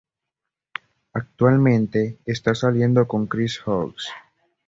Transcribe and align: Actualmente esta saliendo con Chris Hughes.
Actualmente 1.13 2.17
esta 2.25 2.55
saliendo 2.55 3.07
con 3.07 3.27
Chris 3.27 3.61
Hughes. 3.67 4.07